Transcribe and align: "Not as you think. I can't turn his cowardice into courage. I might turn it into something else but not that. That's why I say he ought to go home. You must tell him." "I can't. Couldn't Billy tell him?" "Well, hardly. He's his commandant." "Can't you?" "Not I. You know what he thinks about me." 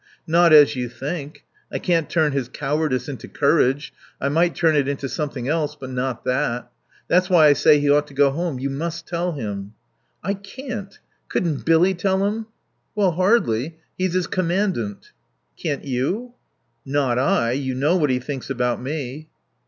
"Not 0.25 0.51
as 0.51 0.75
you 0.75 0.89
think. 0.89 1.45
I 1.71 1.77
can't 1.77 2.09
turn 2.09 2.31
his 2.31 2.49
cowardice 2.49 3.07
into 3.07 3.27
courage. 3.27 3.93
I 4.19 4.29
might 4.29 4.55
turn 4.55 4.75
it 4.75 4.87
into 4.87 5.07
something 5.07 5.47
else 5.47 5.75
but 5.75 5.91
not 5.91 6.23
that. 6.25 6.71
That's 7.07 7.29
why 7.29 7.45
I 7.49 7.53
say 7.53 7.79
he 7.79 7.87
ought 7.87 8.07
to 8.07 8.15
go 8.15 8.31
home. 8.31 8.57
You 8.57 8.71
must 8.71 9.07
tell 9.07 9.33
him." 9.33 9.75
"I 10.23 10.33
can't. 10.33 10.97
Couldn't 11.29 11.65
Billy 11.67 11.93
tell 11.93 12.25
him?" 12.25 12.47
"Well, 12.95 13.11
hardly. 13.11 13.77
He's 13.95 14.13
his 14.13 14.25
commandant." 14.25 15.11
"Can't 15.55 15.85
you?" 15.85 16.33
"Not 16.83 17.19
I. 17.19 17.51
You 17.51 17.75
know 17.75 17.95
what 17.95 18.09
he 18.09 18.17
thinks 18.17 18.49
about 18.49 18.81
me." 18.81 19.27